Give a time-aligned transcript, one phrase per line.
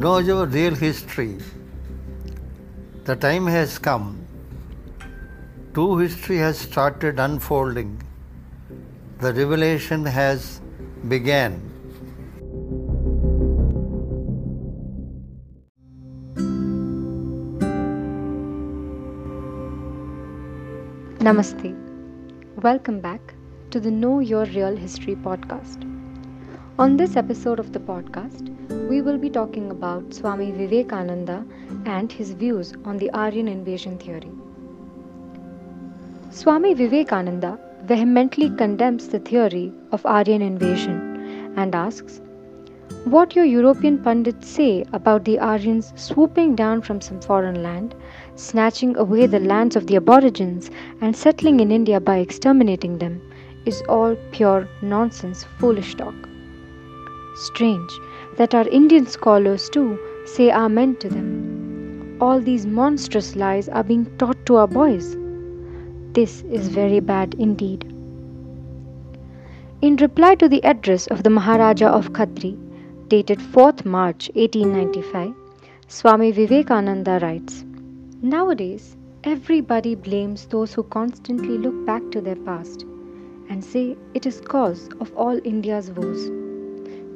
[0.00, 1.38] know your real history.
[3.04, 4.24] The time has come.
[5.74, 8.00] True history has started unfolding.
[9.18, 10.60] The revelation has
[11.08, 11.60] began.
[21.18, 21.76] Namaste.
[22.62, 23.34] Welcome back
[23.72, 25.97] to the Know Your Real History podcast.
[26.80, 28.50] On this episode of the podcast,
[28.88, 31.44] we will be talking about Swami Vivekananda
[31.86, 34.30] and his views on the Aryan invasion theory.
[36.30, 42.20] Swami Vivekananda vehemently condemns the theory of Aryan invasion and asks,
[43.06, 47.96] What your European pundits say about the Aryans swooping down from some foreign land,
[48.36, 53.20] snatching away the lands of the aborigines, and settling in India by exterminating them,
[53.66, 56.27] is all pure nonsense, foolish talk.
[57.38, 57.98] Strange
[58.36, 62.16] that our Indian scholars too say amen to them.
[62.20, 65.16] All these monstrous lies are being taught to our boys.
[66.12, 67.84] This is very bad indeed.
[69.80, 72.58] In reply to the address of the Maharaja of Khetri,
[73.06, 75.32] dated 4th March 1895,
[75.86, 77.64] Swami Vivekananda writes
[78.20, 82.84] Nowadays, everybody blames those who constantly look back to their past
[83.48, 86.47] and say it is cause of all India's woes.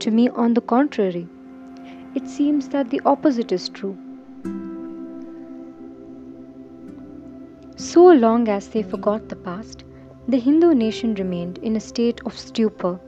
[0.00, 1.26] To me, on the contrary,
[2.14, 3.96] it seems that the opposite is true.
[7.76, 9.84] So long as they forgot the past,
[10.28, 13.00] the Hindu nation remained in a state of stupor,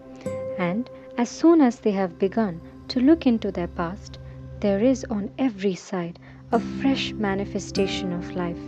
[0.58, 4.18] and as soon as they have begun to look into their past,
[4.60, 6.18] there is on every side
[6.50, 8.60] a fresh manifestation of life.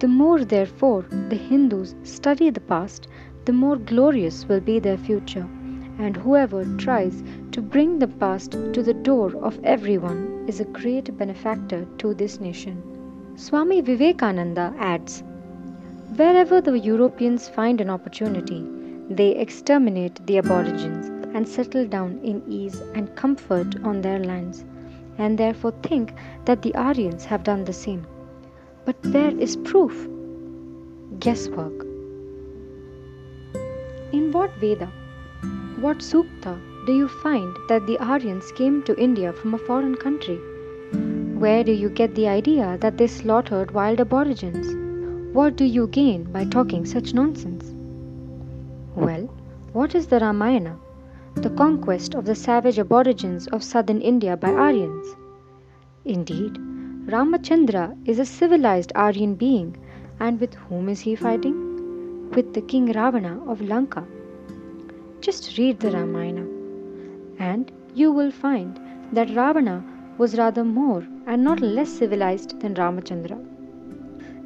[0.00, 3.06] The more, therefore, the Hindus study the past,
[3.44, 5.48] the more glorious will be their future,
[5.98, 11.16] and whoever tries to bring the past to the door of everyone is a great
[11.18, 12.82] benefactor to this nation.
[13.36, 15.22] Swami Vivekananda adds
[16.16, 18.64] Wherever the Europeans find an opportunity,
[19.10, 24.64] they exterminate the aborigines and settle down in ease and comfort on their lands,
[25.18, 26.14] and therefore think
[26.46, 28.06] that the Aryans have done the same.
[28.84, 30.08] But where is proof?
[31.18, 31.84] Guesswork.
[34.12, 34.90] In what Veda,
[35.80, 40.38] what Sukta do you find that the Aryans came to India from a foreign country?
[41.38, 44.74] Where do you get the idea that they slaughtered wild aborigines?
[45.32, 47.72] What do you gain by talking such nonsense?
[48.96, 49.30] Well,
[49.72, 50.76] what is the Ramayana?
[51.36, 55.14] The conquest of the savage aborigines of southern India by Aryans.
[56.04, 56.54] Indeed,
[57.06, 59.76] Ramachandra is a civilized Aryan being,
[60.18, 62.30] and with whom is he fighting?
[62.34, 64.04] With the king Ravana of Lanka.
[65.20, 66.46] Just read the Ramayana,
[67.38, 68.78] and you will find
[69.12, 69.84] that Ravana
[70.16, 73.38] was rather more and not less civilized than Ramachandra.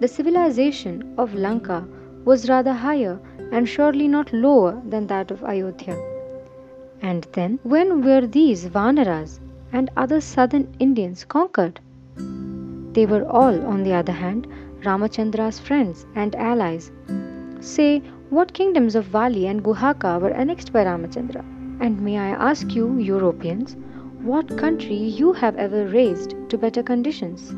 [0.01, 1.87] The civilization of Lanka
[2.25, 3.21] was rather higher
[3.53, 5.97] and surely not lower than that of Ayodhya.
[7.03, 9.41] And then, when were these Vanaras
[9.73, 11.81] and other southern Indians conquered?
[12.95, 14.47] They were all, on the other hand,
[14.85, 16.91] Ramachandra's friends and allies.
[17.61, 21.45] Say, what kingdoms of Vali and Guhaka were annexed by Ramachandra?
[21.81, 23.77] And may I ask you, Europeans,
[24.23, 27.53] what country you have ever raised to better conditions?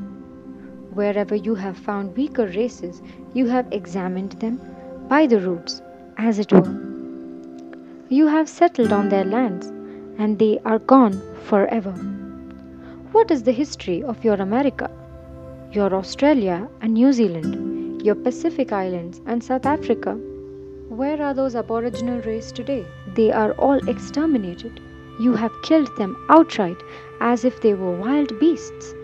[0.93, 3.03] Wherever you have found weaker races,
[3.35, 4.59] you have examined them
[5.09, 5.81] by the roots,
[6.19, 6.69] as it were.
[8.09, 9.69] You have settled on their lands,
[10.19, 11.93] and they are gone forever.
[13.13, 14.91] What is the history of your America,
[15.71, 20.19] your Australia and New Zealand, your Pacific Islands and South Africa?
[20.91, 22.85] Where are those Aboriginal race today?
[23.15, 24.81] They are all exterminated.
[25.19, 26.77] You have killed them outright
[27.21, 28.95] as if they were wild beasts.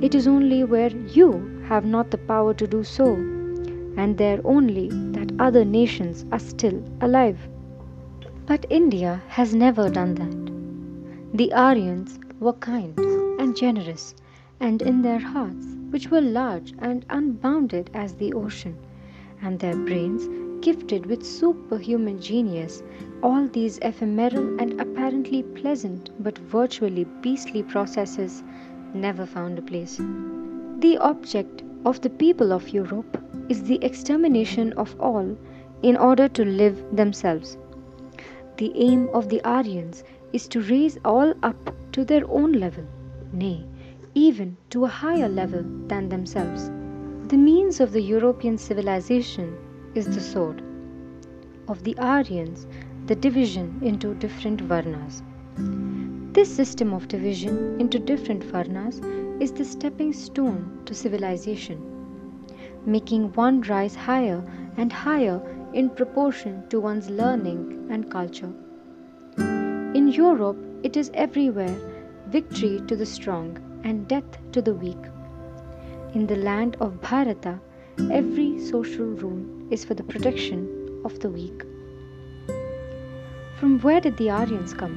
[0.00, 4.88] It is only where you have not the power to do so, and there only
[5.12, 7.38] that other nations are still alive.
[8.46, 11.36] But India has never done that.
[11.36, 12.98] The Aryans were kind
[13.38, 14.14] and generous,
[14.60, 18.78] and in their hearts, which were large and unbounded as the ocean,
[19.42, 20.26] and their brains
[20.60, 22.82] gifted with superhuman genius,
[23.22, 28.42] all these ephemeral and apparently pleasant but virtually beastly processes
[28.94, 29.96] never found a place.
[30.78, 35.36] The object of the people of Europe is the extermination of all
[35.82, 37.56] in order to live themselves.
[38.56, 42.84] The aim of the Aryans is to raise all up to their own level,
[43.32, 43.64] nay,
[44.14, 46.70] even to a higher level than themselves.
[47.28, 49.56] The means of the European civilization
[49.96, 50.62] is the sword.
[51.68, 52.66] Of the Aryans,
[53.06, 55.22] the division into different varnas.
[56.34, 59.00] This system of division into different varnas
[59.40, 61.80] is the stepping stone to civilization,
[62.84, 64.44] making one rise higher
[64.76, 65.40] and higher
[65.72, 68.52] in proportion to one's learning and culture.
[69.38, 71.74] In Europe, it is everywhere
[72.28, 75.04] victory to the strong and death to the weak.
[76.12, 77.60] In the land of Bharata,
[78.10, 81.64] every social rule is for the protection of the weak.
[83.58, 84.96] From where did the Aryans come?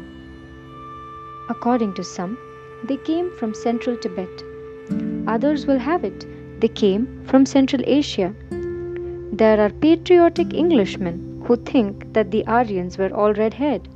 [1.50, 2.38] According to some,
[2.84, 4.44] they came from central Tibet.
[5.28, 6.26] Others will have it
[6.60, 8.34] they came from Central Asia.
[9.32, 13.88] There are patriotic Englishmen who think that the Aryans were all red haired.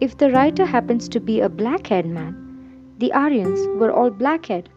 [0.00, 2.34] If the writer happens to be a black haired man,
[2.98, 4.70] the Aryans were all black haired.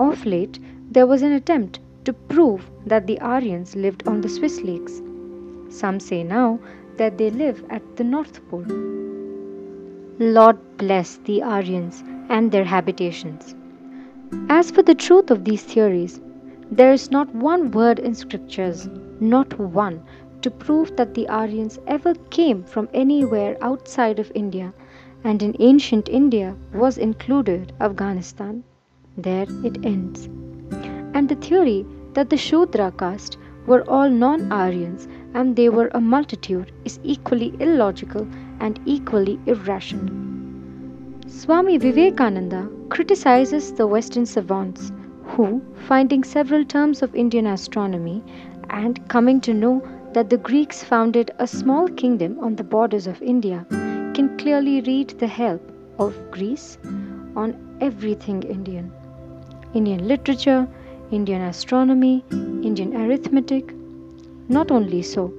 [0.00, 0.58] Of late,
[0.90, 5.02] there was an attempt to prove that the Aryans lived on the Swiss lakes.
[5.68, 6.60] Some say now
[6.98, 8.64] that they live at the North Pole.
[10.18, 13.56] Lord bless the Aryans and their habitations.
[14.48, 16.20] As for the truth of these theories,
[16.70, 18.88] there is not one word in scriptures,
[19.18, 20.00] not one,
[20.42, 24.72] to prove that the Aryans ever came from anywhere outside of India,
[25.24, 28.62] and in ancient India was included Afghanistan.
[29.16, 30.26] There it ends.
[31.14, 31.84] And the theory
[32.16, 33.36] that the Shudra caste
[33.66, 38.26] were all non Aryans and they were a multitude is equally illogical
[38.60, 40.08] and equally irrational.
[41.26, 44.92] Swami Vivekananda criticizes the Western savants
[45.24, 48.22] who, finding several terms of Indian astronomy
[48.70, 49.82] and coming to know
[50.14, 53.66] that the Greeks founded a small kingdom on the borders of India,
[54.14, 55.60] can clearly read the help
[55.98, 56.78] of Greece
[57.36, 58.90] on everything Indian
[59.74, 60.66] Indian literature,
[61.12, 63.72] Indian astronomy, Indian arithmetic.
[64.48, 65.32] Not only so,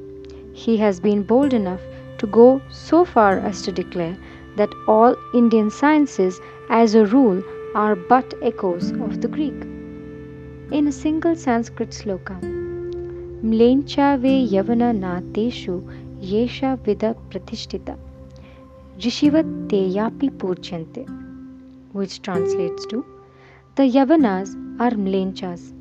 [0.53, 1.81] he has been bold enough
[2.19, 4.17] to go so far as to declare
[4.55, 7.43] that all Indian sciences, as a rule,
[7.75, 9.61] are but echoes of the Greek.
[10.71, 12.39] In a single Sanskrit sloka,
[13.43, 15.83] Mlencha ve yavana na teshu
[16.21, 17.97] yesha vida pratishtita
[18.99, 21.05] rishivat te yapi purchante,
[21.91, 23.05] which translates to
[23.77, 25.71] The Yavanas are Mlenchas.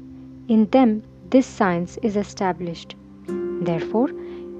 [0.49, 2.95] In them, this science is established.
[3.27, 4.11] Therefore,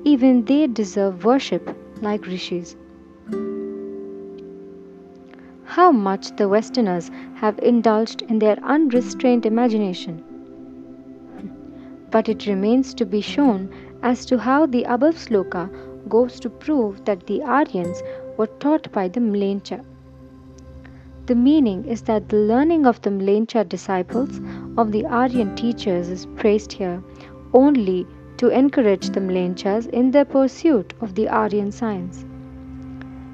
[0.05, 2.77] even they deserve worship like rishis
[5.77, 10.25] how much the Westerners have indulged in their unrestrained imagination.
[12.11, 13.69] But it remains to be shown
[14.03, 15.69] as to how the above sloka
[16.09, 18.03] goes to prove that the Aryans
[18.39, 19.85] were taught by the Mlencha.
[21.27, 24.41] The meaning is that the learning of the Mlencha disciples
[24.77, 27.03] of the Aryan teachers is praised here
[27.53, 28.07] only
[28.37, 32.25] to encourage the Mlenchas in their pursuit of the Aryan science.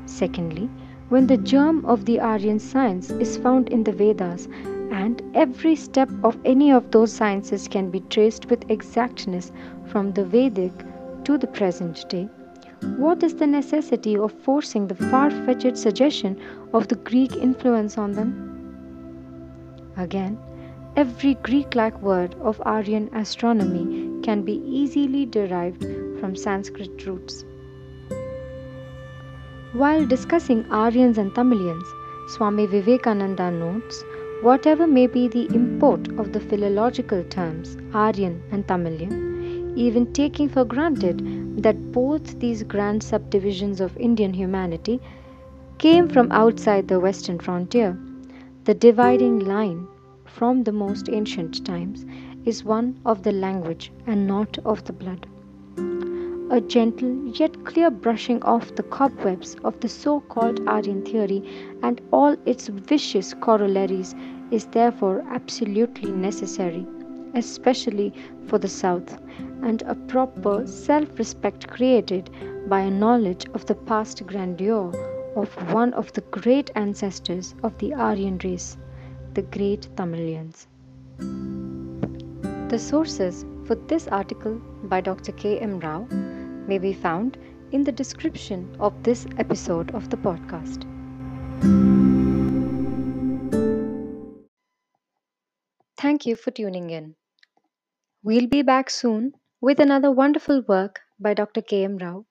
[0.06, 0.70] Secondly,
[1.10, 4.48] when the germ of the Aryan science is found in the Vedas,
[4.90, 9.52] and every step of any of those sciences can be traced with exactness
[9.84, 10.72] from the Vedic
[11.24, 12.28] to the present day,
[12.82, 16.40] what is the necessity of forcing the far fetched suggestion
[16.72, 18.32] of the Greek influence on them?
[19.96, 20.38] Again,
[20.96, 25.82] every Greek like word of Aryan astronomy can be easily derived
[26.18, 27.44] from Sanskrit roots.
[29.72, 31.86] While discussing Aryans and Tamilians,
[32.28, 34.04] Swami Vivekananda notes
[34.42, 40.64] whatever may be the import of the philological terms Aryan and Tamilian, even taking for
[40.64, 41.20] granted
[41.56, 45.00] that both these grand subdivisions of Indian humanity
[45.78, 47.98] came from outside the western frontier,
[48.64, 49.86] the dividing line
[50.24, 52.06] from the most ancient times
[52.44, 55.26] is one of the language and not of the blood.
[56.50, 61.42] A gentle yet clear brushing off the cobwebs of the so called Aryan theory
[61.82, 64.14] and all its vicious corollaries
[64.50, 66.86] is therefore absolutely necessary,
[67.34, 68.12] especially
[68.46, 69.18] for the South,
[69.62, 72.30] and a proper self respect created
[72.68, 74.92] by a knowledge of the past grandeur
[75.36, 78.76] of one of the great ancestors of the Aryan race,
[79.34, 80.66] the great Tamilians.
[82.68, 85.32] The sources for this article by Dr.
[85.32, 85.58] K.
[85.58, 85.80] M.
[85.80, 86.06] Rao
[86.66, 87.38] may be found
[87.70, 90.86] in the description of this episode of the podcast.
[95.96, 97.14] Thank you for tuning in.
[98.24, 101.62] We'll be back soon with another wonderful work by Dr.
[101.62, 101.84] K.
[101.84, 101.98] M.
[101.98, 102.26] Rao.